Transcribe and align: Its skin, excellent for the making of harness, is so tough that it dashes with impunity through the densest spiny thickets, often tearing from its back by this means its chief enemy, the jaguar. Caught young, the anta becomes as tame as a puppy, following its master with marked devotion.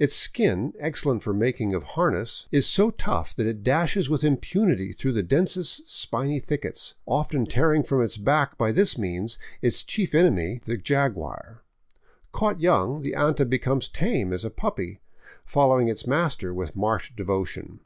Its 0.00 0.16
skin, 0.16 0.72
excellent 0.80 1.22
for 1.22 1.32
the 1.32 1.38
making 1.38 1.74
of 1.76 1.84
harness, 1.84 2.48
is 2.50 2.66
so 2.66 2.90
tough 2.90 3.32
that 3.36 3.46
it 3.46 3.62
dashes 3.62 4.10
with 4.10 4.24
impunity 4.24 4.92
through 4.92 5.12
the 5.12 5.22
densest 5.22 5.88
spiny 5.88 6.40
thickets, 6.40 6.94
often 7.06 7.46
tearing 7.46 7.84
from 7.84 8.02
its 8.02 8.16
back 8.16 8.58
by 8.58 8.72
this 8.72 8.98
means 8.98 9.38
its 9.62 9.84
chief 9.84 10.12
enemy, 10.12 10.60
the 10.64 10.76
jaguar. 10.76 11.62
Caught 12.32 12.60
young, 12.62 13.00
the 13.00 13.12
anta 13.12 13.48
becomes 13.48 13.84
as 13.84 13.90
tame 13.90 14.32
as 14.32 14.44
a 14.44 14.50
puppy, 14.50 14.98
following 15.44 15.86
its 15.86 16.04
master 16.04 16.52
with 16.52 16.74
marked 16.74 17.14
devotion. 17.14 17.78